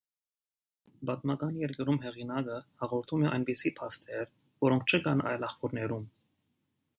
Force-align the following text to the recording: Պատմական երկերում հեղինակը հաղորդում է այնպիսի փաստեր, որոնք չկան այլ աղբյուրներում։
Պատմական 1.09 1.59
երկերում 1.63 1.99
հեղինակը 2.05 2.55
հաղորդում 2.85 3.27
է 3.27 3.29
այնպիսի 3.35 3.73
փաստեր, 3.81 4.25
որոնք 4.67 4.95
չկան 4.97 5.23
այլ 5.35 5.47
աղբյուրներում։ 5.51 6.11